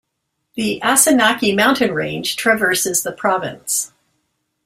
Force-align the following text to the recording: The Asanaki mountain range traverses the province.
The 0.55 0.81
Asanaki 0.83 1.55
mountain 1.55 1.91
range 1.93 2.35
traverses 2.35 3.03
the 3.03 3.11
province. 3.11 3.93